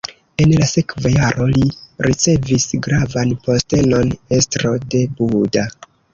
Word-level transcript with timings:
En 0.43 0.51
la 0.59 0.67
sekva 0.69 1.11
jaro 1.15 1.45
li 1.51 1.65
ricevis 2.07 2.65
gravan 2.89 3.35
postenon: 3.45 4.11
estro 4.41 4.75
de 4.89 5.05
Buda. 5.21 5.69